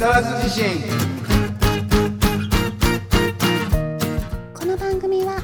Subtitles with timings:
[0.00, 0.64] 更津地震。
[4.54, 5.42] この番組は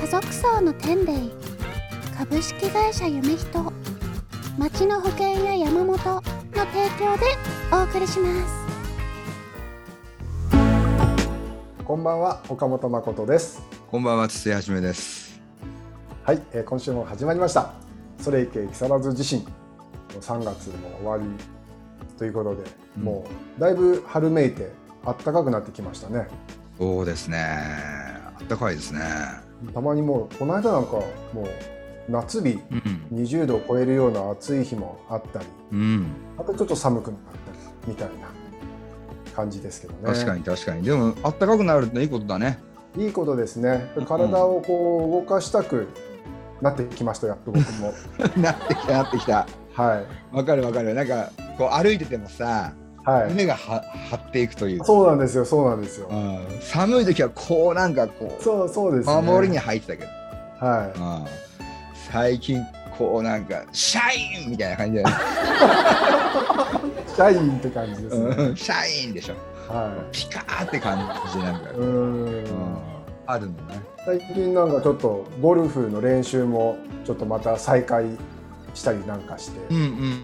[0.00, 1.12] 家族層の天霊
[2.16, 3.72] 株式会社夢人
[4.56, 6.22] 町の保険や山本の提
[6.98, 7.26] 供で
[7.70, 8.54] お送りします。
[11.84, 13.60] こんばんは岡本誠です。
[13.90, 15.42] こんばんは筒井はじめです。
[16.22, 17.74] はい、えー今週も始まりました。
[18.18, 19.46] それいけ木更津地震
[20.08, 21.24] 3月も終わり
[22.18, 22.62] ということで、
[22.98, 23.02] うん。
[23.04, 23.26] も
[23.58, 24.70] うだいぶ春めいて
[25.04, 26.28] 暖かくなってきましたね。
[26.78, 27.38] そうですね。
[27.38, 29.00] あったかいですね。
[29.72, 30.92] たまにもうこの間なんか
[31.32, 31.48] もう
[32.10, 33.18] 夏日うん。
[33.24, 36.06] 20度を超えるような暑い日もあったりうん。
[36.36, 38.28] またちょっと寒くなったりみたいな
[39.34, 40.00] 感じですけどね。
[40.04, 40.82] 確かに確かに。
[40.82, 42.58] でもあったかくなるっていいことだね。
[42.96, 43.90] いいことですね。
[44.06, 45.88] 体をこう動かしたく
[46.60, 47.92] なってきましたやっと僕も。
[48.40, 50.36] なってきたなってきたはい。
[50.36, 50.94] わかるわかる。
[50.94, 52.72] なんかこう歩いててもさ
[53.04, 53.30] はい。
[53.30, 54.78] 胸がは張っていくという。
[54.80, 56.08] かそうなんですよそうなんですよ。
[56.08, 56.46] うん。
[56.60, 59.14] 寒い時はこうなんかこそうそうですね。
[59.14, 60.98] う守りに入ってたけど、はい。
[60.98, 61.26] うん。
[62.10, 62.64] 最近
[62.96, 65.04] こうなんかシャインみたいな感じで、
[67.14, 68.26] シャインって感じですね。
[68.38, 68.56] うん。
[68.56, 69.34] シャインでしょ。
[69.68, 70.98] はピカーって感
[71.32, 71.72] じでなんか、い。
[71.74, 72.44] うーん。
[73.26, 73.80] あるのね。
[74.04, 78.04] 最近なんかちょっとゴルフの練習もちょっとまた再開
[78.74, 79.82] したりなんかして、うんうん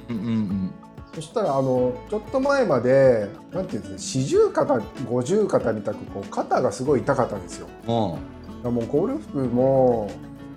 [0.08, 0.70] うんうん
[1.12, 7.66] そしたらあのちょっと前までなんていうんですか四十肩五十肩みたくこう肩がすごい痛かったんですよ。
[7.86, 8.16] も
[8.64, 10.08] うゴルフも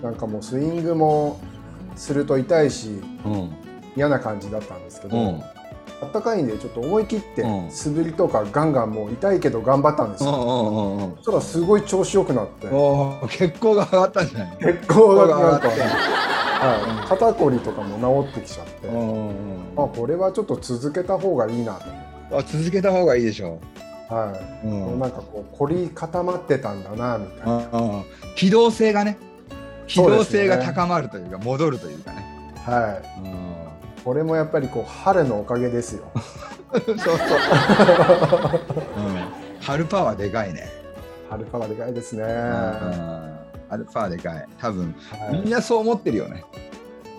[0.03, 1.39] なんかもうスイングも
[1.95, 3.52] すると痛いしうん。
[3.95, 5.41] 嫌な感じだったんですけど、うん。
[6.02, 7.72] あったかいんでちょっと思い切ってうん。
[7.72, 10.30] 素振りとかガンガンもう痛いけど頑張ったんですよ。
[10.30, 12.67] うんうんうんそしたらすごい調子良くなって。
[12.67, 14.57] おー血行が上がったんじゃない？
[14.59, 15.67] 結構なんか、上がって
[16.67, 23.59] はい、肩こりとかも治ってきちゃって、うんうんあこれはちょっと続けた方がいいなと、うんあ続けた方がいいでしょ
[24.09, 24.67] はい。
[24.67, 25.00] うん。
[25.00, 28.03] なんかこう凝り固まってたんだなみたいな、うんうん。
[28.35, 29.18] 機動性がね。
[29.88, 32.53] 機動性が高まるというか戻るというかね。
[32.66, 34.03] はい、うん。
[34.03, 36.06] これもやっぱりこう春のおかげですよ。
[36.73, 37.16] そうそう、
[38.97, 39.23] うん、
[39.62, 40.68] 春パワーでかいね、
[41.29, 43.42] 春パワーでかいですね、うん
[43.73, 44.47] は春パワーでかい。
[44.59, 44.95] 多分
[45.31, 46.44] みんい、なそう思ってるよね、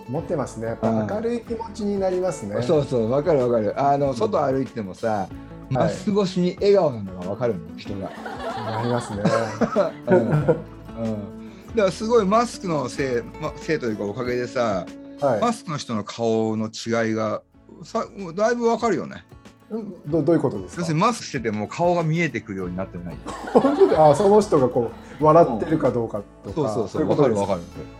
[0.07, 0.67] 持ってますね。
[0.67, 3.79] やっぱ明るい気持ちになりますね、そうそうわかるわかる。
[3.79, 5.27] あの外歩いてもさ
[5.69, 9.23] マスク越しに笑顔なのがわかるの人が、なりますね。
[10.07, 10.17] うん。
[10.17, 10.63] うん、だか
[11.75, 14.85] らすごいマスクのせい、ま、せいというかおかげでさ
[15.19, 15.41] はい。
[15.41, 17.41] マスクの人の顔の違いが
[17.83, 18.05] さ
[18.35, 19.23] だいぶわかるよね。
[19.29, 19.44] うん
[20.07, 20.81] どどういうことですか？
[20.81, 23.17] 要するにマスクしてても顔が見えてくるようになってない。
[23.97, 27.03] あその人がこう笑ってるかどうかとか、そうそうそう。
[27.03, 27.95] いことですわかるわかる。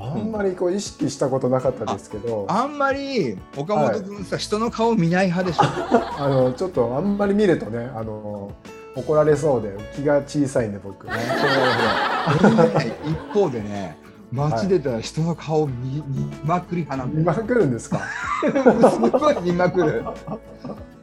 [0.00, 6.28] あんまりこう意識したことなかったですけど、ああんまり岡本君さ、人の顔見ない派でしょ。
[6.28, 8.52] のちょっとあんまり見るとね、あの
[8.94, 11.12] 怒られそうで気が小さいんで僕ね。
[13.04, 13.96] 一方でね
[14.32, 18.00] 街出たら人の顔見見まくり派なんだよ見まくるんですか？
[18.44, 20.04] すごい見まくる。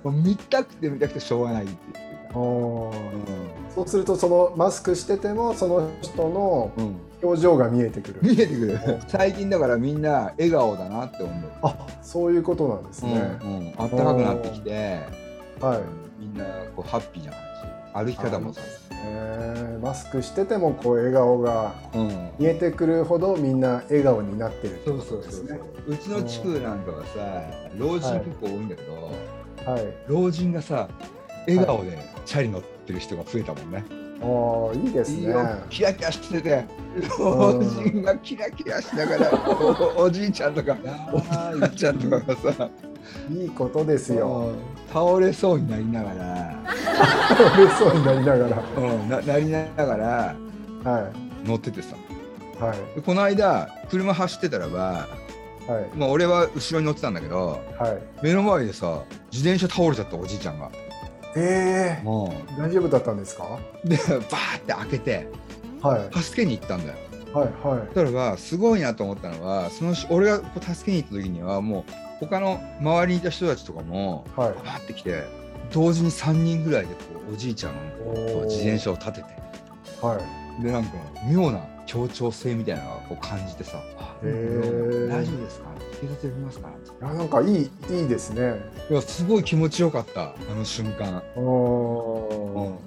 [0.06, 1.75] 見たくて見たくてしょうがないってい
[2.30, 2.40] うか。
[2.40, 2.96] おー
[3.74, 8.19] そうするとそのマスクしててもその人のうんうん表情が見えてくる。
[8.22, 8.80] 見えてくる。
[9.08, 11.52] 最近だからみんな笑顔だなって思う。
[11.64, 13.38] あ、そういうことなんですね。
[13.41, 15.00] うんうん、あったかくなってきて、
[15.59, 15.80] はい。
[16.19, 16.44] みんな
[16.75, 18.12] こうハッピーな感じ。
[18.14, 18.62] 歩き方もさ。
[19.03, 22.29] えーマスクしててもこう笑顔がうん。
[22.39, 25.59] 見えてくるほどみんな笑顔になってるってそうことですね。
[25.88, 27.41] うちの地区なんかはさ、
[27.78, 29.94] 老人結構多いんだけど、はい。
[30.07, 30.89] 老人がさ、
[31.47, 33.85] 笑顔でチャリ乗ってる人が増えたもんね。
[34.22, 35.34] おーいいですね。
[35.70, 36.66] キラキラしてて
[37.20, 39.31] 老人がキラキラしながら
[39.98, 40.78] おおじいちゃんとか
[41.12, 42.70] おばあちゃんとかがさ
[43.30, 44.52] いいことですよ。
[44.92, 46.56] 倒れそうになりながら、
[47.58, 48.64] 嬉しそうになりながら。
[48.78, 50.36] うん、ななりながら
[50.84, 51.12] は
[51.44, 51.96] 乗っててさ
[52.59, 52.64] い。
[52.64, 52.78] はい。
[52.96, 55.08] でこの間車走ってたらば、
[55.68, 55.97] はい。
[55.97, 58.23] まあ、俺は後ろに乗ってたんだけどはい。
[58.23, 60.72] 目の前でさ自転車倒れちゃったおじいちゃんが、
[61.35, 62.29] ええう
[62.59, 63.59] 大丈夫だったんですか？
[63.85, 65.28] ん、でバーって開けて
[65.82, 66.22] はい。
[66.23, 66.97] 助けに行ったんだよ
[67.34, 67.47] はい。
[67.67, 67.79] はい。
[67.87, 71.91] そしたらばすごいなと思ったのはそのし俺がこう助けに行った時にはもう
[72.22, 74.49] 他の周りにいた人たちとかもはい。
[74.53, 75.23] バーって来て
[75.73, 77.73] 同時に3人ぐらいでこうおじいちゃん
[78.05, 79.26] おのー自転車を立てて
[80.02, 80.17] は
[80.59, 80.64] い。
[80.64, 80.91] でなんか
[81.29, 85.66] 妙な協調性みたいなのがこう感じてさ「あへー大丈夫ですか？
[86.02, 86.70] 警察呼びますか?」
[87.14, 88.55] なんかいい、いいですね。
[88.90, 92.78] いやすごい気持ちよかったあの瞬間、お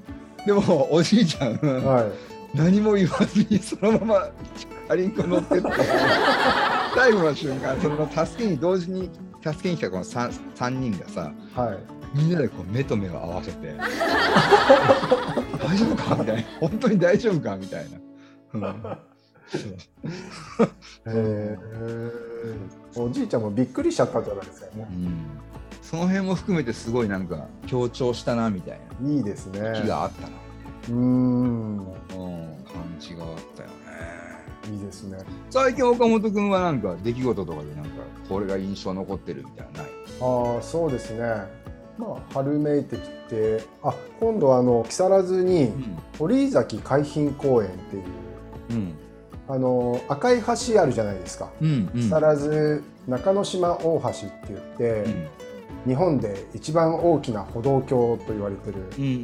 [0.45, 1.55] ーでもおじいちゃん、
[1.85, 2.57] はい。
[2.57, 5.69] 何も言わずにそのままチャリンコ乗ってって
[6.97, 9.11] 最後の瞬間その助けに同時に
[9.45, 11.79] 助けに来たこの 3, 三人がさはい。
[12.15, 13.75] みんなでこう目と目を合わせて
[15.63, 16.15] 大丈夫か？
[16.17, 17.57] みたいな本当に大丈夫か？
[17.57, 17.99] みたいな。
[18.55, 18.61] うん。
[18.61, 20.69] そう
[21.07, 23.43] へーおじいちゃん。
[23.43, 25.17] もびっくりしちゃったじゃないですかねうん。
[25.83, 27.27] その辺も含めてすごいなん。
[27.27, 30.29] か強調したなみたいないいですね気があったな、
[30.91, 31.87] うん、
[32.67, 33.75] 感じがあったよね
[34.71, 35.19] いいですね
[35.51, 36.81] 最近岡本君はなん。
[36.81, 37.85] か出来事とかでなん。
[37.85, 37.91] か
[38.29, 41.21] これが印象残ってるみたいなないああそうですね
[41.97, 45.73] まあ春めいてきてあ今度あの木更津に
[46.19, 48.05] 鳥居崎海浜公園っていう
[49.49, 52.03] あの赤い橋あるじゃないですか、うんうん。
[52.03, 55.29] 木更津中之島大橋って言って、うん。
[55.87, 59.17] 日本で一番大きな歩道橋と言われてるうんうんうん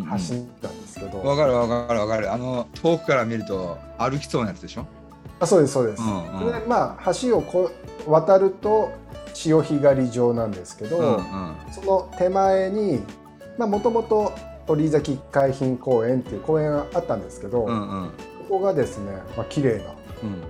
[0.00, 0.06] うん。
[0.06, 2.32] 橋なんですけど、わかるわかるわかる。
[2.32, 4.86] あの遠くから見ると歩きそうなやつでしょ？
[5.38, 6.52] あそうですそうです、うんうん。
[6.52, 7.70] でまあ橋をこ
[8.06, 8.90] う渡ると
[9.34, 11.22] 潮干狩り場なんですけど、うんうん。
[11.70, 13.00] その手前に
[13.58, 14.32] もともと
[14.66, 18.10] 鳥居崎海浜公園っていう公園があったんですけど、うんうん
[18.52, 20.42] ここがですね、まあ綺麗なうん。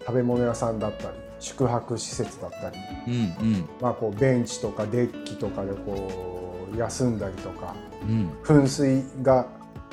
[0.00, 3.68] 食べ物屋さんだったり宿泊施設だったり、うんうん。
[3.80, 8.30] まあ、こうベンチとかデッキとかでこう休んだりとかうん。
[8.42, 9.46] 噴水が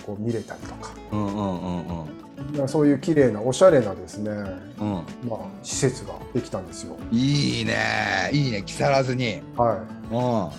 [0.06, 2.58] こう見れたりとか、うんうんうんうん。
[2.58, 4.32] まあそういう綺麗なおしゃれなですね、
[4.82, 4.94] うん。
[5.26, 6.98] まあ、施設ができたんですよ。
[7.10, 7.78] いいね。
[8.34, 8.64] いいね。
[8.66, 9.42] 木更津に。
[9.56, 9.82] は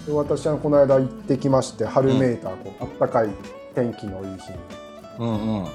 [0.09, 0.17] うん。
[0.17, 3.29] 私はこの間行ってきまして春めいたこうあったかい
[3.75, 4.86] 天気のいい日に
[5.19, 5.33] うんう
[5.63, 5.67] ん。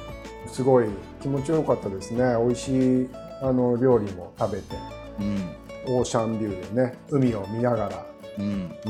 [0.47, 0.85] すごい
[1.21, 2.23] 気持ちよかったですね。
[2.39, 3.09] 美味しい
[3.41, 4.75] あの料理も食べて。
[5.19, 5.49] うん。
[5.97, 8.05] オーシャンビューでね海を見ながら、
[8.39, 8.71] うん。
[8.85, 8.89] う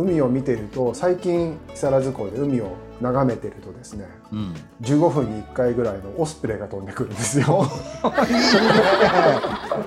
[0.00, 4.54] ん、海を見てると最近木更津港で海を眺めてるとですねうん。
[4.82, 7.64] 15分に1回ぐらいのオスプレイが飛んでくるんですよ。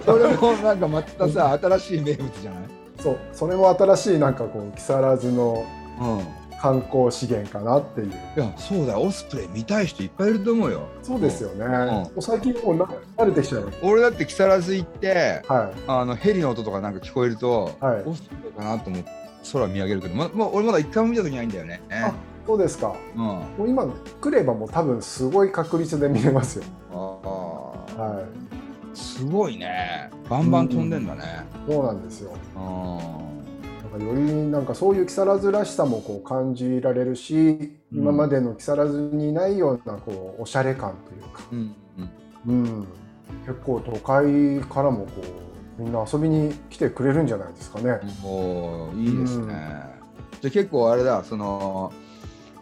[0.06, 2.64] それもなんかまたさ新しい名物じゃない？
[3.00, 3.18] そう。
[3.34, 5.66] それも新しいなんかこう木更津の
[6.00, 6.20] うん
[6.62, 8.08] 観光資源かなっていう。
[8.10, 9.02] いやそうだよ。
[9.02, 10.88] オスプレイ見たい人いっぱいいると思うよ。
[11.02, 11.70] そうですよね、ん。
[11.70, 12.86] もう最近もうな
[13.18, 15.74] 慣れてきちゃいまし俺だって木更津行ってたはい。
[15.88, 18.04] あのヘリの音とかなんか聞こえると、はい。
[18.06, 19.10] オスプレイかなと思って
[19.52, 21.82] 空見上げるけどまま俺まだ一回も見た時ないんだよね。
[21.90, 22.14] あ
[22.46, 22.96] そうですか。
[23.16, 23.22] うん。
[23.22, 23.88] あもう今
[24.22, 26.66] 来ればもう多分すごい確率で見れますよ。
[26.94, 26.96] あ
[28.00, 28.24] は
[28.94, 30.12] すごいね。
[30.30, 31.24] バンバン飛んでんだね。
[31.68, 32.34] いそうなんですよ。
[32.56, 33.41] あなん
[33.92, 37.36] かよりなんかそういう木更津らしさもこう感じられるし、
[37.92, 38.00] うん。
[38.00, 41.76] 今までの木更津にないようなこうおしゃれ感というか、うん
[42.48, 42.88] うんうん、
[43.46, 45.12] 結構都会からもこ
[45.80, 48.00] うみんな遊びに来てくれるんじゃないですかね。
[48.24, 49.54] おーいいですね、
[50.42, 51.92] じゃあ結構あれだその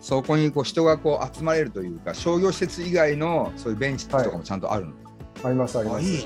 [0.02, 4.94] そこにこう人がこう集まれるというか商業施設以外のそういうベンチとかもちゃんとあるの、
[5.44, 6.00] ありますあります。
[6.00, 6.26] あいい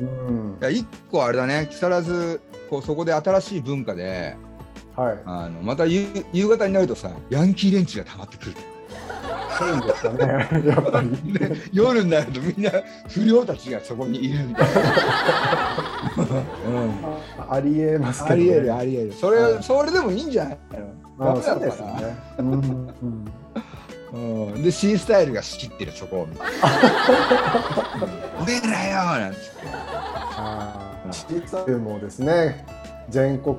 [0.00, 0.58] うん。
[0.60, 1.68] いや一個あれだね。
[1.70, 2.40] 木更津
[2.70, 4.36] こうそこで新しい文化で
[4.96, 5.18] はい。
[5.26, 8.54] あのまた夕夕方になるとさヤンキー連中が溜まってくる
[9.58, 10.26] そうですかね。
[10.70, 11.32] やっぱり。
[11.34, 12.70] で夜になるとみんな
[13.08, 14.80] 不良たちがそこにいるみたいな、
[16.66, 16.90] うん、
[17.50, 18.42] あありえますけど、ね。
[18.42, 20.58] ありえるありえるそれ、はいそれでもいいんじゃない
[21.18, 21.30] の？
[21.32, 22.16] あダメなのかなそうですね。
[22.38, 22.56] うんう
[24.16, 26.42] んうん、で C スタイルが仕切ってるそこを見て
[28.42, 29.40] 「俺らよ!」なんつって
[31.10, 32.64] あーシーサーもですね
[33.08, 33.54] 全国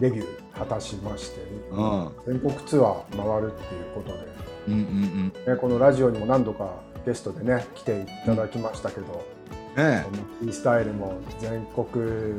[0.00, 2.10] デビュー果たしまして、うん。
[2.26, 4.28] 全国ツアー回るっていうことで、
[4.68, 9.24] うんうんね、このラジオにも何度かゲストでね来ていただきましたけど、
[9.76, 9.84] うん。
[9.84, 11.86] ねこのフリースタイルも全国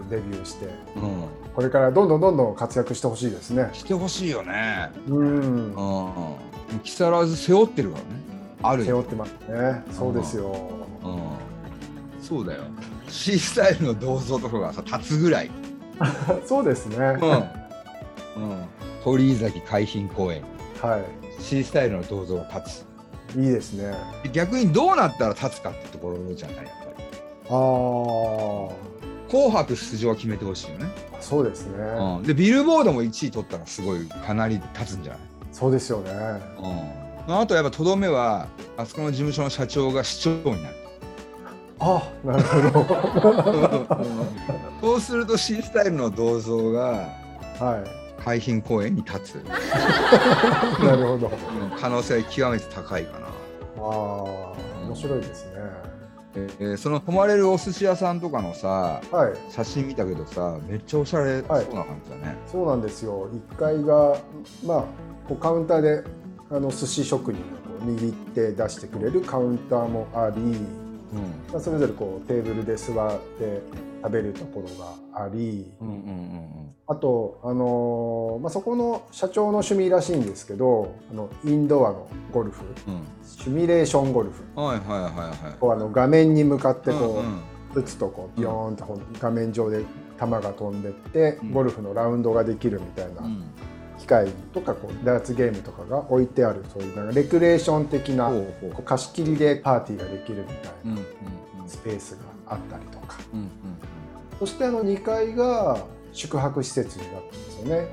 [0.10, 1.24] デビューしてえ、うん、
[1.55, 3.69] これからどんどんどんどん活躍してほしいですね。
[3.74, 4.91] してほしいよね。
[5.07, 5.74] うん。
[5.74, 6.79] うん。
[6.83, 8.10] 木更津背負ってるからね。
[8.62, 8.86] あるよ。
[8.86, 9.83] 背負ってますね。
[9.91, 10.55] そうですよ。
[11.03, 11.19] うん。
[12.22, 12.62] そうだよ
[13.13, 15.51] C スタイルの銅像とかがさ立つぐらい、
[16.46, 16.98] そうですね。
[16.98, 17.29] うん。
[17.32, 18.65] うん、
[19.03, 20.41] 鳥居崎海浜公園。
[20.82, 21.00] は
[21.39, 22.86] C スタイルの銅像が立
[23.34, 23.38] つ。
[23.38, 23.43] い。
[23.46, 23.93] いいですね。
[24.24, 26.55] で逆にどうなったら立つかってところじゃない？
[26.58, 27.03] やっぱり。
[27.50, 28.72] ああ、紅
[29.29, 30.86] 紅白出場は決めてほしいよね、
[31.22, 31.74] そうですね。
[31.84, 35.22] うん、でビルボードも1位取ったらすごいかなり立つんじゃない？
[35.51, 36.12] そうですよね。
[37.27, 40.75] うん、あとやっぱとどめはあそこの事務所の社長が市長になる
[41.80, 44.06] あ、なるほど。
[44.82, 46.82] そうすると C スタイルの銅像が
[47.60, 47.84] は
[48.24, 49.44] 海浜公園に立つ、い。
[50.86, 51.27] なるほど。
[51.27, 53.30] うん可能性は極めて高いかな、あ
[53.80, 54.53] あ、
[54.88, 55.51] 面白いですね。
[56.36, 59.51] えーその泊まれるお寿司屋さんとかのさはい。
[59.51, 63.27] 写真見たけどさめっちゃおしゃれそうなはい感じだね、そうなんですよ。
[63.51, 64.18] 1階が、
[64.65, 64.84] まあ、
[65.27, 66.03] こうカウンターで
[66.50, 70.56] あの寿司職人が握って出してくれるカウンターもあり、
[71.51, 73.62] まあ、それぞれこうテーブルで座って
[74.01, 74.67] 食べるところ
[75.13, 83.08] があり、うんうんうんあと、あのーまあ、そこの社長の趣味らしいんですけどあのインドアのゴルフうん。
[83.24, 84.43] シミュレーションゴルフ。
[84.58, 85.58] うんはいはいはいはい。
[85.60, 87.41] こうあの画面に向かってこう、うんうん。
[87.74, 89.84] 打つとこうビヨーンと画面上で
[90.20, 91.51] 球が飛んでってうん。
[91.53, 93.12] ゴルフのラウンドができるみたいな。
[93.12, 93.12] うん
[94.03, 98.45] 機械とかこうダーツゲームとかが置いてあるそういうなんかレクレーション的なこ
[98.77, 101.03] う貸し切りでパーティーができるみたいうんうんな
[101.67, 103.17] スペースがあったりとか。
[103.33, 103.50] うんうん
[104.39, 107.88] そしてあの2階が宿泊施設になってるんですよね。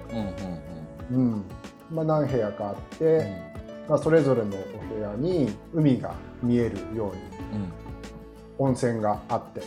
[1.10, 1.44] うんうんうん。
[1.92, 3.22] まあ、何部屋かあって、う
[3.86, 3.90] ん。
[3.90, 7.22] まあ、それぞれのお部屋に海が見えるように
[8.58, 9.62] 温泉があって、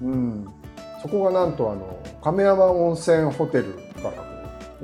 [0.00, 0.12] うん。
[0.12, 0.48] うん、
[1.00, 3.78] そこがなんとあの亀山温泉ホテル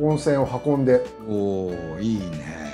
[0.01, 1.05] 温泉を運んで。
[1.29, 2.69] おおいいね。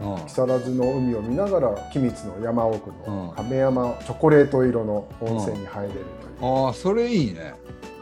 [0.00, 0.16] うん。
[0.26, 3.16] 木更津の海を見ながら君津の山奥うん。
[3.16, 5.94] の亀山チョコレート色の温泉に入れる
[6.38, 6.66] という。
[6.66, 7.54] ああそれいいね。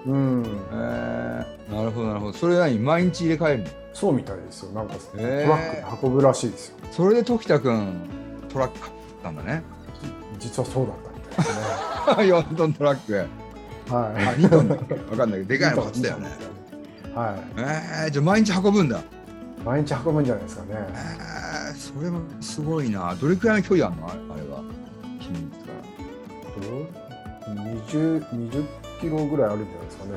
[0.06, 0.42] うん。
[0.44, 2.32] へえなるほどなるほど。
[2.32, 3.70] それ何毎日入れ替えるの？
[3.92, 4.72] そうみたいですよ。
[4.72, 6.76] なんかトラックで運ぶらしいですよ。
[6.90, 7.92] それで時田君
[8.48, 8.92] トラック買っ
[9.22, 9.62] たんだね。
[10.40, 12.34] 実はそうだったみたいですね。
[12.52, 13.14] 4トントラック。
[13.14, 13.26] はい。
[13.94, 14.74] あ2トンだ。
[14.74, 16.28] っけ分かんないけどでかいの買ってたよね
[17.14, 17.40] はい。
[17.56, 19.02] えー、じゃあ毎日運ぶんだ。
[19.64, 20.70] 毎日運ぶんじゃないですかね。
[20.72, 23.14] えー、それもすごいな。
[23.14, 24.08] どれくらいの距離あるの？
[24.08, 24.62] あれあれは。
[25.20, 25.72] 君津か
[27.46, 27.54] ら。
[27.54, 28.64] 20 20
[29.00, 30.10] キロぐらいあるんじゃないですかね。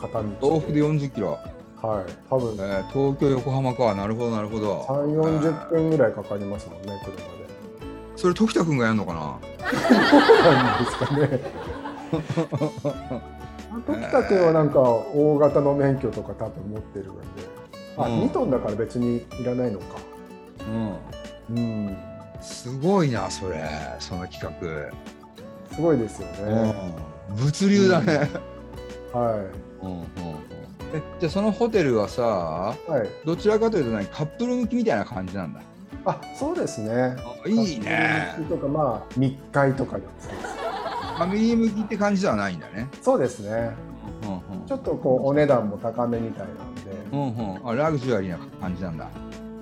[0.00, 1.38] 片道往復で40キロ、
[1.80, 2.12] はい。
[2.30, 2.54] 多分。
[2.54, 3.94] えー、東京横浜か。
[3.94, 4.82] なるほどなるほど。
[4.88, 7.22] 3 4 0分ぐらいかかりますもんね車で。
[8.16, 9.38] それ時田君がやるのかな？
[9.70, 11.40] そうなんですかね
[13.80, 17.22] 時田君はなんか大型の免許とか多分持ってるんで。
[17.96, 18.22] あ、うん。
[18.22, 19.84] 2トンだから別にいらないのか。
[21.48, 21.56] うん。
[21.56, 21.96] うん。
[22.40, 23.64] すごいなそれ。
[24.00, 26.74] その企画、すごいですよね、
[27.30, 28.28] うん、物流だね、
[29.12, 29.48] は
[29.82, 30.06] うんうんうん。
[30.92, 33.08] えじゃあそのホテルはさいはい。
[33.24, 34.06] どちらかというと何？
[34.06, 35.60] カップル向きみたいな感じなんだ。
[36.04, 36.92] あそうですね。
[36.92, 38.34] あいいね。
[38.48, 40.34] とかまあ密会とかですね
[41.16, 42.88] ファミリー向きって感じではないんだね。
[43.00, 43.74] そうですね。
[44.22, 47.68] うんうんちょっとこうお値段も高めみたいなんで、うんうん。
[47.68, 49.10] あラグジュアリーな感じなんだ、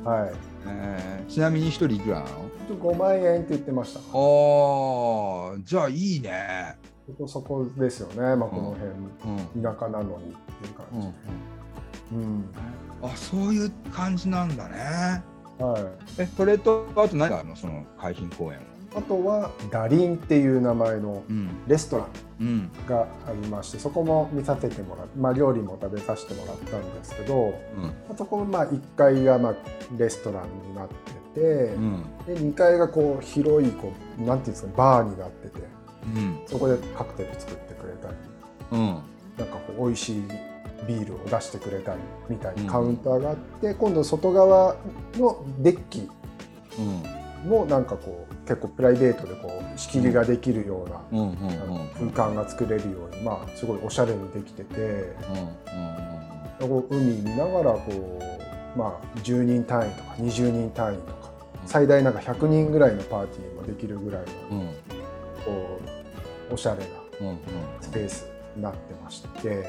[0.05, 0.33] はい。
[0.67, 2.29] えーちなみに一人いくらなの？
[2.69, 4.01] ちょっと5万円って言ってました。
[4.01, 6.77] あーじゃあいいね。
[7.07, 8.77] そこそこですよね、まあ、この
[9.25, 9.37] うん。
[9.55, 11.09] 辺、田舎なのにっていう感うんじ、
[12.13, 12.45] うん。
[13.03, 15.25] あそういう感じなんだね。
[15.59, 15.83] はい、
[16.23, 17.57] えそれとあと何があるの？
[17.57, 18.61] その海浜公園
[18.95, 21.49] あとはダリンっていう名前のうん。
[21.69, 22.07] レストラン
[22.41, 22.71] うん。
[22.89, 27.55] がありましてそこも見させてもらって、まあ、料理も食べさせてもらったんですけど
[28.09, 28.17] うん。
[28.17, 29.55] そこもまあ1階がまあ
[29.97, 30.95] レストランになって
[31.41, 31.41] て、
[31.75, 32.05] うん。
[32.27, 35.59] で2階がこう広いこうなんていうんですかバーになってて
[36.17, 36.41] うん。
[36.47, 38.15] そこでカクテル作ってくれたり
[38.73, 38.79] うん。
[39.39, 40.23] なんかこう美味しい
[40.89, 42.67] ビールを出してくれたりみたいうん。
[42.67, 44.75] なカウンターがあって、今度外側
[45.17, 46.09] のデッキ
[46.79, 51.31] うんもなんかこう結構プライベートでこう仕切りができるような、
[51.99, 55.17] 空間が作れるようにまあすごいおしゃれにできてて。
[56.91, 58.21] 海見ながらこ
[58.77, 61.31] うまあ10人単位とか20人単位とか
[61.65, 64.27] 最大なんか100人ぐらいのパーティーもできるぐらいの
[65.45, 65.81] こ
[66.51, 66.85] うおしゃれな
[67.81, 69.65] スペースになってまして、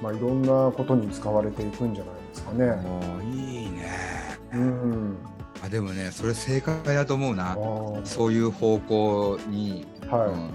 [0.00, 2.64] まあ、いろんなことに使われていくんじゃないですかね。
[3.34, 3.88] いいね。
[4.54, 5.18] うん、
[5.62, 7.56] あでもねそれ正解だと思うな。
[8.04, 10.50] そういう方向に、はい、うん。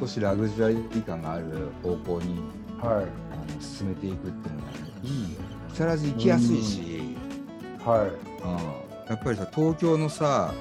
[0.00, 1.44] 少しラグジュアリー感がある
[1.82, 2.42] 方向に
[2.80, 5.40] はい、あの進めていくっていうのが、ね、いいよ
[5.70, 7.16] 木更津行きやすいし、
[7.84, 9.08] はい、うん。
[9.08, 10.54] やっぱりさ東京のさ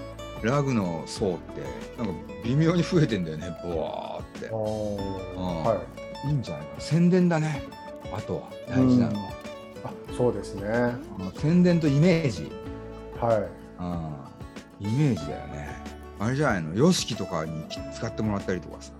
[0.44, 1.62] ラグの層って
[2.02, 4.48] なんか微妙に増えてんだよねボワーって。
[4.48, 5.64] うん。
[5.64, 5.82] は
[6.26, 6.30] い。
[6.30, 7.64] いんじゃないか宣伝だね。
[8.14, 9.20] あとは大事なの。
[9.20, 9.30] は、
[9.86, 10.64] あそうですね。
[11.20, 11.32] うん。
[11.40, 12.52] 宣伝とイメージ。
[13.20, 13.48] はい、
[13.80, 14.16] うん。
[14.80, 15.82] イメージだよね。
[16.20, 18.92] あれじゃないの？YOSHIKI とかに使ってもらったりとかさ。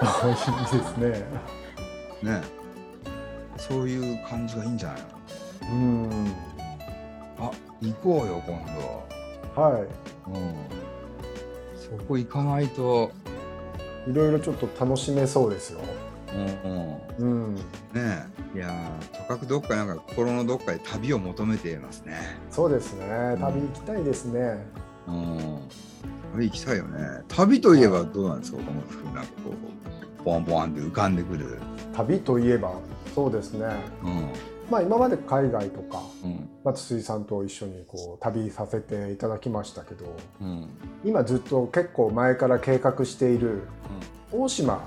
[0.00, 1.24] あいいですね。
[2.22, 2.42] ね。
[3.56, 5.08] そういう感じがいいんじゃないの？
[5.70, 6.32] うん、
[7.38, 7.50] あ
[7.82, 8.56] 行こうよ今
[9.56, 9.86] は
[10.26, 10.54] 度うん。
[11.76, 13.10] そこ行かないと。
[14.06, 15.80] い、いろいろちょっと楽しめそうですよ。
[17.18, 17.60] うんね
[18.54, 18.58] え。
[18.58, 22.16] いやーとかくどっかなんか心のどっかで旅を求めていますね。
[22.50, 23.06] そうですね。
[23.40, 24.66] 旅行きたいですね。
[25.06, 25.38] うん。
[26.36, 27.22] 旅行きたいよね。
[27.28, 28.58] 旅といえばどうなんですか？
[28.58, 29.50] このふうなんかこ
[30.20, 31.58] うポンポンって浮かんでくる。
[31.94, 32.72] 旅といえば
[33.14, 33.66] そうですね。
[34.02, 34.28] うん。
[34.70, 36.48] まあ今まで海外とか、うん。
[36.62, 40.68] まあ、筒井さんと一緒にこう旅させていただきましたけどうん。
[41.04, 43.62] 今ずっと結構前から計画している
[44.30, 44.82] 大島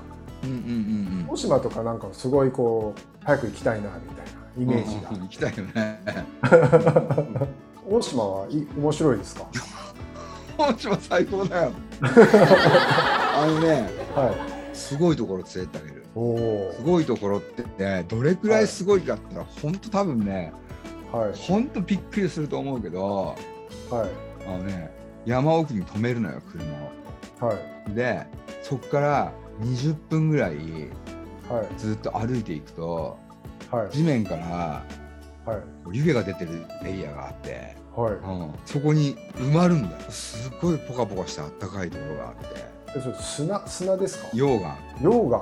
[1.30, 6.02] 大島とかなんかすごいこう早く行きたいなみたいなイうんメージが、うん行きたいよね。
[7.90, 9.46] 大島はい面白いですか？
[10.58, 11.72] 大島最高だよ。
[12.02, 14.32] あのねは
[14.74, 14.76] い。
[14.76, 16.02] すごいところ連れてあげる。
[16.76, 20.52] すごいところってねどれくらいすごいかってのは本当多分ね
[21.12, 21.32] はい。
[21.36, 23.36] 本当びっくりすると思うけど
[23.90, 24.10] はい。
[24.48, 24.92] あのね
[25.26, 26.64] 山奥に止めるのよ車
[27.46, 27.48] を。
[27.54, 27.94] はい。
[27.94, 28.26] で
[28.64, 29.32] そこから
[29.62, 30.56] 20分ぐらい
[31.50, 31.80] はい。
[31.80, 33.18] ずっと歩いていくと
[33.72, 33.90] はい。
[33.92, 34.84] 地面から
[35.46, 35.62] はい。
[35.98, 38.14] 湯気が出てるエリアがあって、はい。
[38.14, 40.12] うん、そこに埋まるんだよ。
[40.12, 42.46] すごいポカポカしたあったかいところがあって。
[42.96, 44.28] えそれ砂砂ですか？
[44.34, 45.40] 溶岩、溶岩？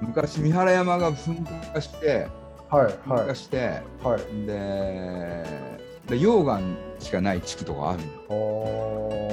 [0.00, 2.26] うん、昔三原山が噴火して
[2.68, 4.46] はい噴火はいして、はい。
[4.46, 5.44] で
[6.08, 6.60] で溶岩
[6.98, 9.27] しかない地区とかあるの、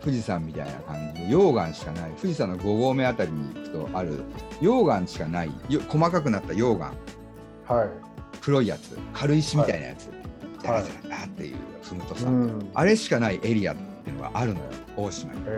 [0.00, 2.10] 富士山みたいな感じで溶岩しかない。
[2.12, 4.22] 富士山の5合目あたりに行くとある
[4.60, 6.92] 溶岩しかないよ細かくなった溶岩。
[7.68, 7.88] はい。
[8.40, 8.98] 黒いやつ。
[9.12, 10.08] 軽石みたいなやつ、
[10.66, 10.80] はい。
[10.80, 12.70] ラジャラっていう踏むとさ、うん。
[12.74, 14.66] あれしかないエリアっていうのがあるのよ。
[14.96, 15.40] 大島に。
[15.46, 15.50] へ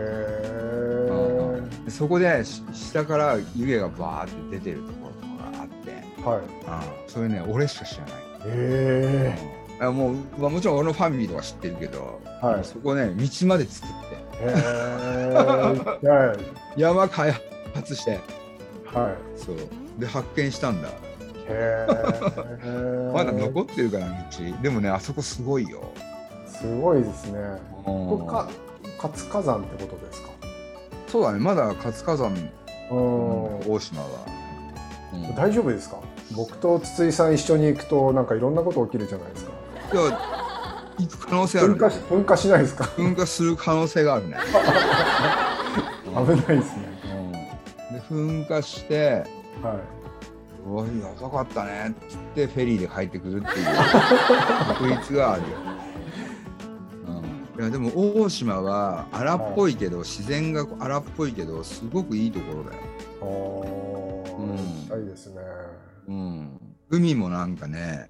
[1.09, 6.39] うんそこでし下から湯気がバーって出てるところとかがあって、はい。
[6.39, 7.09] うん。
[7.09, 8.13] それね俺しか知らない。
[8.45, 12.63] へあもう、まあ、もちろん俺のファミリーとか知ってるけど、はい。
[12.63, 14.12] そこね道まで作って
[16.75, 17.33] 山開
[17.73, 18.19] 発して。
[18.85, 19.39] はい。
[19.39, 19.57] そう。
[19.99, 20.89] で発見したんだ。
[20.89, 20.93] へ
[21.49, 24.13] えまだ残ってるから道。
[24.61, 25.83] でもねあそこすごいよ、
[26.47, 27.39] すごいですね。
[27.39, 27.83] うん。
[27.83, 28.49] ここか
[28.97, 30.29] 活火山ってことですか？
[31.07, 31.39] そうだね。
[31.39, 32.31] まだ活火山、
[32.91, 33.59] うん。
[33.69, 34.07] 大島は、
[35.13, 35.35] うん。
[35.35, 35.97] 大丈夫ですか？
[36.35, 39.51] 僕と筒井さん一緒に行くとなんかいろんなこと起きるじゃないですか。
[39.93, 40.42] いや
[40.99, 41.75] 行く可能性ある。
[41.75, 42.83] 噴火し噴火しないですか？
[42.85, 44.37] 噴火する可能性があるね、
[46.07, 47.01] う ん危ないですね。
[47.89, 48.41] うん。
[48.41, 49.23] で噴火して
[49.61, 49.79] は
[50.65, 53.65] 「おい遅かったね」っつってフェリーで帰ってくるっていう。
[54.67, 55.47] 確率があるよ、
[57.55, 62.85] うん、いやでも大島は荒っぽいけど、自然が荒っぽいけどすごくいいところだよ、い
[63.21, 64.35] おー。
[64.37, 65.41] うんたいですね。
[66.07, 68.09] うん、海もなんかね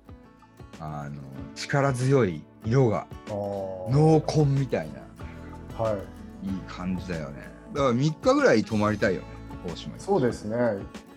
[0.79, 1.21] あの
[1.55, 5.83] 力強い色が濃紺みたいな。
[5.83, 6.47] はい。
[6.47, 7.49] いい感じだよね。
[7.73, 9.27] だから3日ぐらい泊まりたいよね
[9.65, 9.99] 大島に。
[9.99, 10.57] そうですね。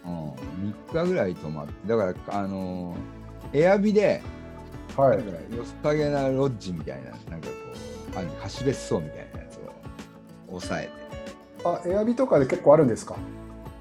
[0.04, 0.30] うん、
[0.92, 1.72] 3日ぐらい泊まって。
[1.88, 2.96] だからあの
[3.52, 4.22] エアビで、
[4.96, 5.18] はい。
[5.18, 7.52] なんか良さげなロッジみたいななんかこ
[8.14, 9.72] うある貸別荘みたいなやつを
[10.48, 10.90] 抑えて。
[11.64, 13.16] あエアビとかで結構あるんですか？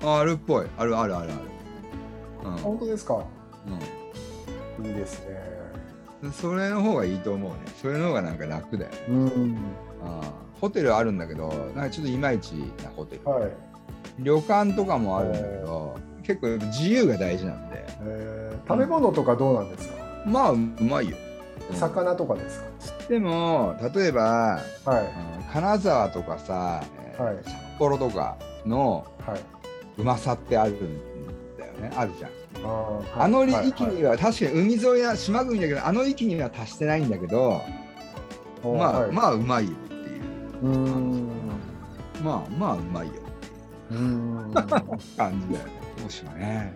[0.03, 0.67] ああるっぽい。
[0.77, 2.51] あるあるあるある。
[2.61, 3.23] 本当ですか？
[4.79, 5.35] うん、いいですね。
[5.93, 5.94] うん、
[6.33, 7.57] それの方がいいと思うね。
[7.81, 8.97] それの方がなんか楽だよね。
[9.09, 9.57] うん。
[10.03, 10.31] ああ。
[10.61, 13.51] ホテルあるんだけどなんかちょっといまいちなホテル、はい。
[14.19, 17.85] 旅館とかもあるんだけど結構自由が大事なんで。
[18.01, 18.67] えー。
[18.67, 19.95] 食べ物とかどうなんですか？
[20.25, 21.17] まあうまいよ、
[21.69, 21.75] うん。
[21.75, 22.63] 魚とかです
[23.09, 25.03] でも例えばかはい。
[25.03, 27.37] うん金沢とかさ、えーはい。
[27.43, 29.39] 札幌とかのはい。
[29.97, 31.91] うまさってあるんだよね。
[31.95, 32.31] あるじゃん
[33.17, 37.61] あのはい域には確かに海沿いな島国だけどあの域には達してないんだけど
[38.63, 39.11] はいまあはい。
[39.11, 40.23] まあうまいよっていう
[42.23, 43.13] まあまあうまいよ。
[43.91, 44.53] うーん。
[44.53, 45.71] 感じだよね。
[46.05, 46.73] 大島ね。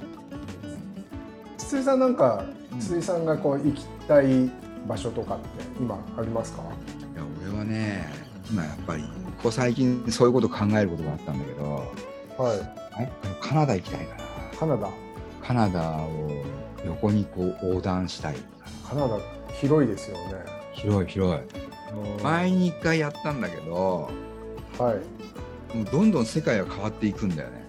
[1.58, 4.52] 筒井さんなんかうん筒井さんがこう行きたい
[4.88, 5.46] 場所とかって
[5.80, 6.62] 今ありますか？
[6.62, 6.66] い
[7.18, 8.06] や俺はね
[8.52, 9.10] 今やっぱりこ
[9.44, 11.92] こ最近そういうこと考えることがあったんだけど
[12.38, 12.58] はい。
[12.58, 13.08] やっぱり
[13.42, 14.24] カナダ行きたいかな。
[14.60, 14.90] カナダ
[15.44, 16.30] カナダを
[16.86, 18.36] 横にこう横断したい。
[18.88, 19.18] カナダ
[19.54, 20.34] 広いですよね。
[20.74, 21.38] 広い広い。
[21.38, 22.24] うん。
[22.24, 24.10] 前に一回やったんだけど
[24.78, 25.76] はい。
[25.78, 27.64] もうどんどん世界が変わっていくんだよね。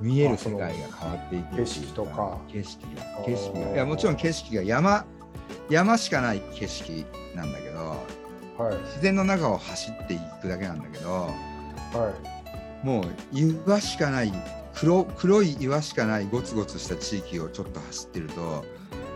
[0.00, 2.38] 見える世界が変わっていく景色とか。
[2.48, 3.74] 景色が景色が。
[3.74, 5.04] いやもちろん景色が山
[5.70, 7.78] 山しかない景色なんだけど
[8.58, 8.76] はい。
[8.86, 11.28] 自然の中を走っていくだけなんだけどは
[12.82, 12.86] い。
[12.86, 14.32] もう岩しかない
[14.74, 18.64] 黒黒い岩しかないゴツゴツした地域をちょっと走ってると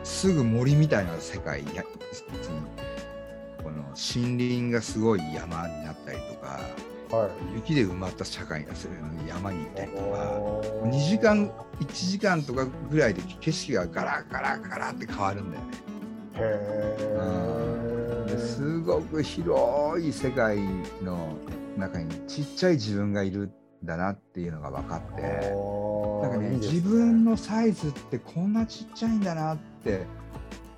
[0.05, 1.83] すぐ森みたいな世界や
[3.63, 6.61] この森林がすごい山になったりとか
[7.11, 7.31] はい。
[7.57, 8.95] 雪で埋まった社会がする
[9.27, 10.91] 山に行ったりとかおー。
[10.91, 15.69] 2時間1時間とかぐらいで景色がガラガラガラって変わるんだよね。
[16.35, 16.41] へ
[18.27, 20.59] えですごく広い世界
[21.03, 21.35] の
[21.77, 23.53] 中にちっちゃい自分がいるん
[23.85, 30.03] だなっていうのが分かってなんかね自分のサイズってこんなちっちゃいんだなって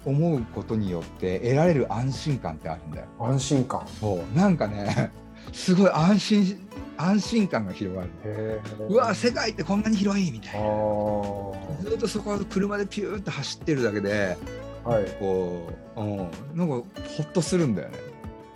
[0.04, 3.06] 思うことによって得られる安心感ってあるんだよ。
[3.18, 5.10] 安心感そうなんかね
[5.52, 8.60] すごい安心安心感が広がる。
[8.88, 10.68] うわ世界ってこんなに広いみたあいな。
[10.68, 14.36] ーずっとそこを車でピューって走ってるだけで
[14.84, 16.16] はいこう、うん、
[16.54, 16.84] なんかほ
[17.22, 17.98] っとするんだよね。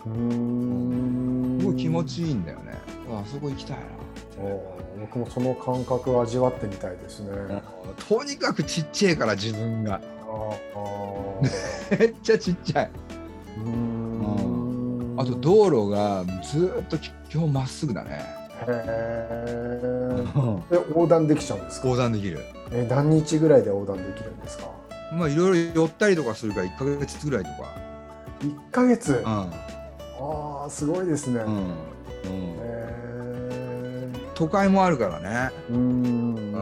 [0.07, 2.75] うーんすごい気持ちいいんだよね。
[3.11, 3.77] あそこ行きたい
[5.01, 7.31] 僕もその感覚を味わってみたいですね。
[7.49, 7.63] な。
[8.09, 10.01] とにかくちっちゃいから自分が
[11.99, 12.91] めっちゃちっちゃい。
[13.65, 18.21] うーんあと道路がずーっと基本まっすぐだね。
[18.67, 20.25] へえ。
[20.71, 21.89] で横断できちゃうんですか？
[21.89, 22.41] 横断できる。
[22.73, 24.65] え何日ぐらいで横断できるんですか？
[25.13, 27.69] まあいろいろ寄ったりとかするから1ヶ月ぐらいとか。
[28.41, 29.13] 一ヶ月？
[29.13, 31.41] うああすごいですね。
[31.43, 31.47] ん。
[31.47, 31.51] うん。
[31.51, 31.65] うん
[32.61, 33.44] へ
[34.35, 35.51] 都会もあるからね。
[35.71, 35.73] え。
[35.73, 36.55] うーん。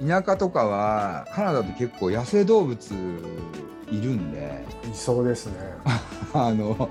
[0.00, 0.08] うん。
[0.08, 2.76] 田舎とかはカナダって結構野生動物
[3.90, 5.52] いるんで、いそうですね。
[6.34, 6.88] あの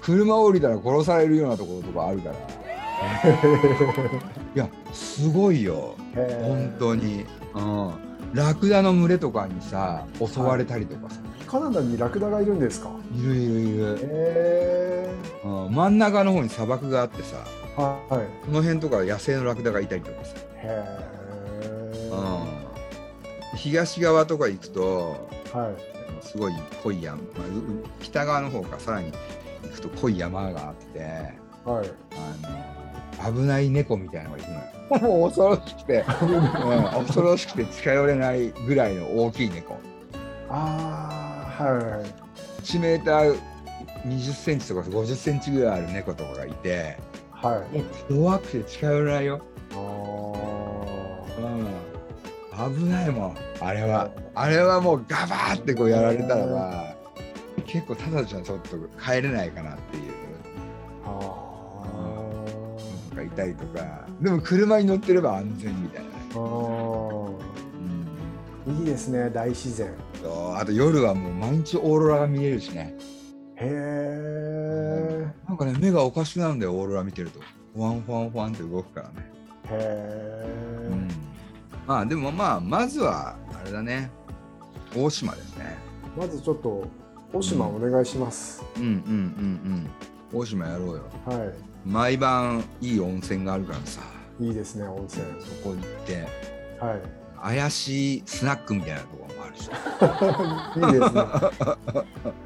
[0.00, 2.34] 車降りたら殺されるようなところとかあるから。
[4.54, 5.94] いやすごいよ。
[6.14, 7.26] 本当に。
[7.54, 7.90] うん。
[8.32, 11.16] ラクダの群れとかにさ襲われたりとかさ。
[11.46, 12.88] カナダにラクダがいるんですか？
[13.14, 13.98] いるいるいる。
[14.02, 15.10] へ
[15.44, 17.65] うん、真ん中の方に砂漠があってさえ。
[17.82, 18.46] はい。
[18.46, 22.10] この辺とか野生のラクダがいたりとかさ、へえ。
[22.10, 25.96] うん、東側とか行くとはい。
[26.22, 27.24] すごい濃い山、まあ
[28.00, 29.12] 北側の方からさらに
[29.62, 31.00] 行くと濃い山があって
[31.64, 31.90] はい。
[33.22, 39.78] あの危ない猫みたいなのがいるのよもう 恐ろしくて、うん、恐ろしくて近寄れないぐらいの大きい猫
[40.48, 42.62] ああはい。
[42.62, 43.38] 1メーター
[44.06, 46.98] 20センチとか50センチぐらいある猫とかがいて
[47.42, 47.76] はい。
[47.76, 49.40] もう怖くて近寄れないよ。
[49.72, 49.76] あ
[52.58, 54.10] うん、危ないもんあれは。
[54.34, 56.96] あれはもうガバーってこうやられたらば
[57.66, 58.76] 結構ただじゃちょっと。
[59.02, 60.02] 帰れないかなっていう。
[61.04, 61.08] あ。
[61.08, 61.12] あ
[61.98, 62.78] の
[63.10, 64.06] とかいたりとか。
[64.20, 66.10] でも車に乗ってれば安全みたいな。
[66.10, 66.38] ね、あ。
[68.68, 69.92] うん、いいですね、大自然。
[70.22, 72.94] とあと夜はもう毎日オーロラが見れるしね。
[73.56, 73.95] へえ。
[75.56, 77.40] なんかね目がおかしくなるんだよオーロラ見てると
[77.74, 79.14] フワンフワンフワンって動くからね、
[79.70, 80.88] へえ。
[80.90, 81.08] うん、
[81.86, 84.10] まあでもまあまずはあれだね
[84.94, 85.78] 大島ですね
[86.14, 86.86] まずちょっと、
[87.32, 88.62] 大島お願いします。
[88.76, 89.00] うんうんうん
[90.32, 91.52] うん大島やろうよは
[91.84, 94.02] 毎晩いい温泉があるからさ
[94.40, 94.48] い。
[94.48, 95.24] いいですね、温泉。
[95.40, 96.26] そこ行って
[96.80, 97.25] はい。
[97.42, 99.68] 怪しいスナックみたいなところもあるし
[100.94, 102.04] いいですね。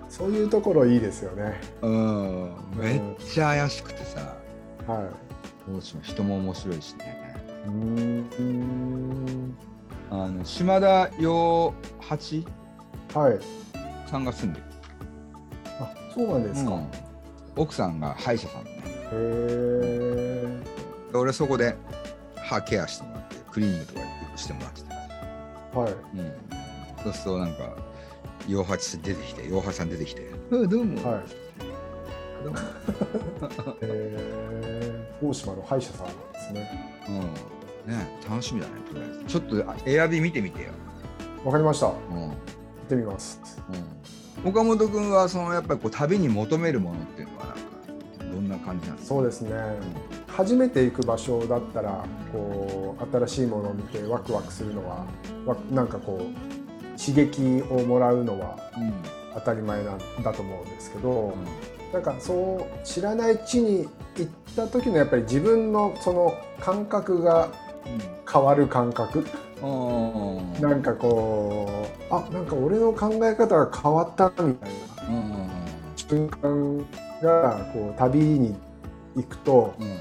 [0.09, 1.61] そういうところいいですよね。
[1.83, 4.20] うんめっちゃ怪しくてさ
[4.87, 5.09] は
[5.72, 7.35] 大島人も面白いしね
[7.66, 7.68] い。
[7.68, 9.57] うーん。
[10.11, 12.44] あの島田洋八
[13.14, 13.38] はい。
[14.11, 14.66] さんが住んでる
[15.81, 16.72] あ、そうなんですか。
[16.72, 16.87] うん
[17.57, 20.61] 奥さんが歯医者さんでねへえ。
[21.12, 21.74] で俺そこで
[22.37, 24.00] 歯ケアしてもらってクリーニングとか
[24.40, 24.83] してもらって
[25.72, 25.92] たはい。
[25.92, 26.33] うん
[27.03, 27.76] そうするとなんか
[28.46, 31.22] 洋八出てきて洋八さん出てきて「うんどうも、はい。
[32.44, 35.11] どうもへえ。
[35.22, 36.90] 大島の歯医者さんなんですね。
[37.87, 40.70] うん、ね楽しみだねとりあえずちょっとあエアビ見てみてよ、
[41.44, 41.87] わかりました。
[41.87, 42.35] 行うんうん、っ
[42.88, 43.40] てみます。
[44.44, 47.61] 岡本君はそのやっぱりこう旅に求めるものっていうのはなんか
[48.61, 49.53] 感じなんですかそうですね。
[50.29, 55.07] 初めて行く場所だったら、こう新しいものを見てワクワクするのは、
[55.46, 59.20] わなんかこう刺激をもらうのはうん。
[59.35, 61.33] 当たり前なんだと思うんですけど、
[61.92, 67.49] なんかそう知らない地に行った時のやっぱり自分のその感覚が
[68.31, 69.25] 変わる感覚。
[69.62, 70.35] うん。
[70.37, 74.70] うんなんかこうあなんか俺の考え方が変わったみたい
[75.09, 75.09] な。
[75.09, 75.51] うん。
[75.96, 76.85] 瞬間
[77.22, 78.56] がこう旅に
[79.16, 79.98] 行くとうん。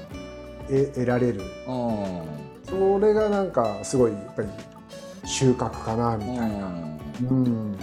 [0.72, 1.40] え得られる。
[1.66, 2.22] うん
[2.64, 4.48] それがなんかすごいやっぱり
[5.24, 6.46] 収穫かなみたいな、
[7.22, 7.44] うん。
[7.44, 7.78] うん、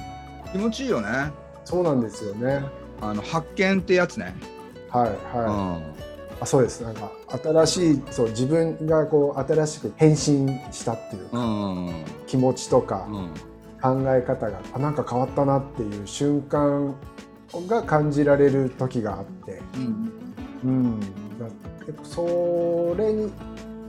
[0.53, 1.31] 気持ちいいよね。
[1.65, 2.63] そうなんですよね。
[3.01, 4.33] あの発見ってやつね、
[4.89, 6.81] はいはい、あそうです。
[6.81, 7.11] なんか
[7.43, 10.17] 新しいそう自分がこう新しく変身
[10.71, 11.37] したっていうか、
[12.25, 13.29] 気持ちとかうん。
[13.79, 16.95] 考え方があなんか変わったなっていう瞬間
[17.67, 20.11] が感じられる時があって、うん。
[20.63, 20.99] うん、
[22.03, 23.31] それに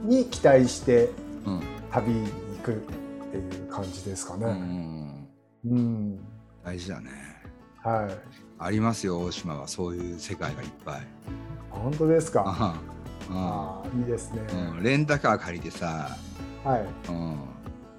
[0.03, 1.09] に期待して
[1.45, 2.21] うん旅に
[2.57, 2.75] 行くっ
[3.31, 4.41] ていう感じですかうん。
[4.41, 5.29] ね。
[5.65, 6.19] うん、
[6.63, 7.09] 大事だね。
[7.83, 8.17] はい。
[8.59, 9.67] ありますよ大島は。
[9.67, 11.07] そういう世界がいっぱい。
[11.69, 12.43] 本当ですか？
[12.45, 12.99] ああ。
[13.31, 14.41] ああ、いいですね。
[14.77, 14.83] うん。
[14.83, 16.17] レンタカー借りてさ、
[16.63, 16.85] はい。
[17.09, 17.37] うん、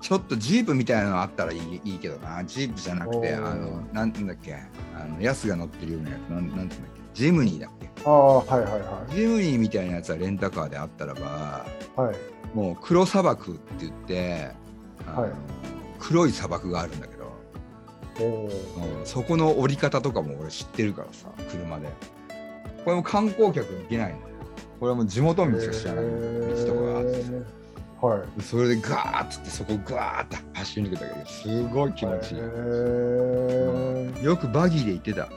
[0.00, 2.44] ちょっとジープみたいなのあったらいいいいけどな。
[2.44, 4.54] ジープじゃなくてあのなんていうんだっけ？
[4.54, 6.20] あのヤスが乗ってるようなやつ。
[6.30, 7.00] なんなんていうんだっけ？
[7.14, 7.88] ジムニーだっけ？
[8.04, 11.66] ああはいはいはジムニーみたいなやつはレンタカーであったらば
[11.98, 12.16] いはい。
[12.54, 14.50] もう黒砂漠って言って
[15.06, 15.30] はい。
[15.98, 17.32] 黒い砂漠があるんだけど
[18.20, 18.50] おお
[19.00, 21.88] うんそこの降り方とかも俺知ってるからさ車で。
[22.84, 24.18] これも観光客行けないの。
[24.80, 26.04] これはもう地元民しか知らない。
[26.04, 27.30] 道とかがあってさ
[28.00, 28.42] はい。
[28.42, 34.22] それでガーッつってそこガーッて走り抜けたけどすごい気持ちいい、へー。
[34.22, 35.28] よくバギーで行ってた、あ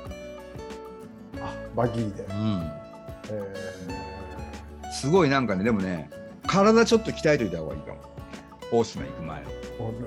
[1.75, 2.23] バギーで。
[2.23, 2.71] うん、
[3.31, 3.53] え
[4.93, 6.09] すごいなんかねでもね
[6.47, 7.99] 体ちょっと鍛えといた方がいいかも。
[8.71, 9.43] 大島行く前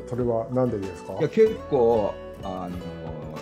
[0.08, 1.12] それはなんでですか？
[1.12, 2.76] いや結構あの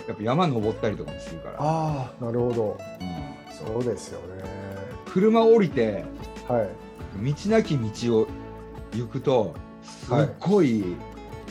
[0.07, 2.77] やっぱ山登ったりとかもするから、ああなるほど。
[3.01, 3.55] うん。
[3.55, 4.43] そうですよね。
[5.07, 6.03] 車降りて
[6.47, 6.69] はい。
[7.23, 8.27] 道なき道を
[8.97, 9.53] 行くと
[9.83, 10.95] すっごい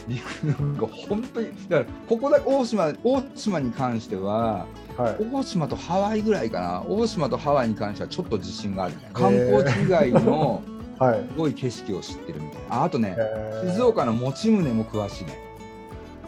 [0.09, 5.17] 陸なんか本当にだからここだ大島大島に関してははい。
[5.33, 6.85] 大島とハワイぐらいかな。
[6.87, 9.11] 大島とハワイに関してはちょっと自信があるね。
[9.13, 10.63] 観光地以外の
[10.99, 11.27] はい。
[11.29, 12.77] すごい景色を知ってるみたいな。
[12.77, 13.73] ああとねえー。
[13.73, 15.37] 静岡の持ち宗も詳しいね。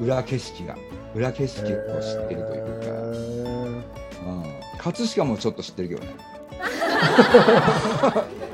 [0.01, 0.77] 裏景色が。
[1.15, 3.83] 裏景色を知ってるというか、え
[4.27, 4.45] うん、
[4.79, 6.09] 葛飾もちょっと知ってるけどね、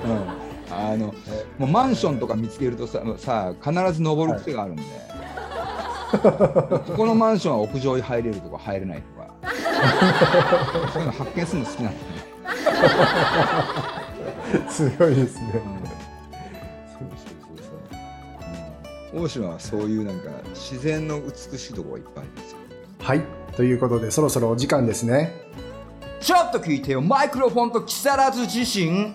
[0.07, 0.42] うん、
[0.83, 4.83] あのえもうマンションとか見つけるとささ必ず登る癖があるんで、
[6.13, 9.23] ここのマンションは屋上に入れるとか入れないとか。
[10.93, 15.45] そういうの発見するの好きなんだよね、ー強いですね。
[15.55, 15.89] うん、
[16.89, 17.73] そうそうそうそ
[19.17, 22.59] う、うん、大島はそういうなんか自然の美しいところがいっぱいあるんですよ。
[23.01, 23.23] はい。
[23.57, 25.33] ということでそろそろお時間ですね。
[26.21, 27.01] ちょっと聞いてよ。
[27.01, 29.15] マイクロフォンと木更津自身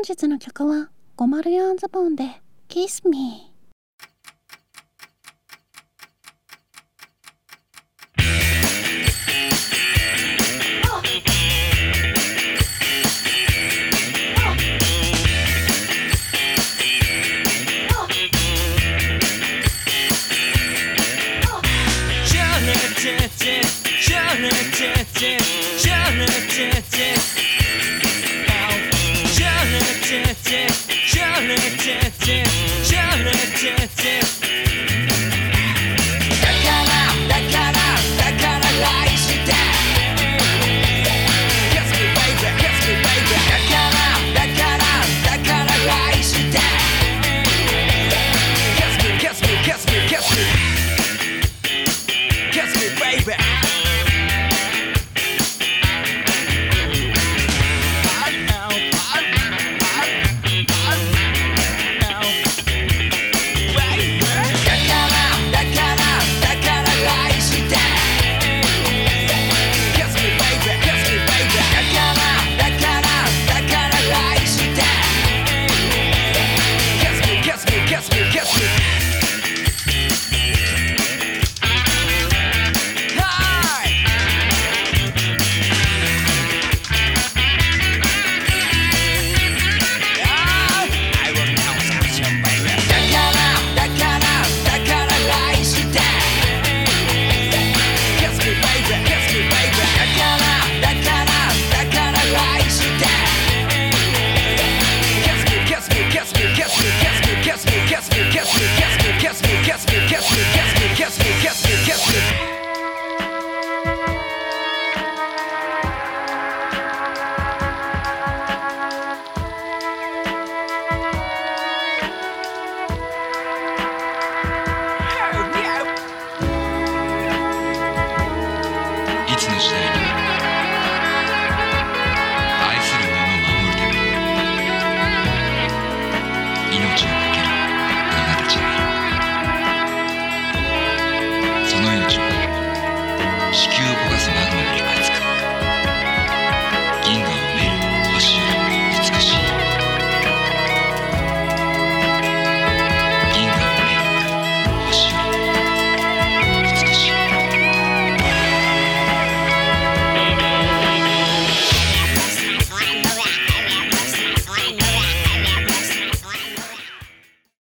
[0.00, 3.49] 本日の曲は504ズボンで Kiss Me